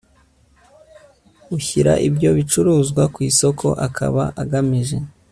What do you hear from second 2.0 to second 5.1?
ibyo bicuruzwa ku isoko akaba agamije